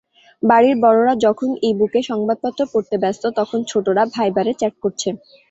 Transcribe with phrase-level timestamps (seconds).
[0.43, 5.09] বাড়ির বড়রা যখন ই-বুকে সংবাদপত্র পড়তে ব্যস্ত, তখন ছোটরা ভাইবারে চ্যাট করছে।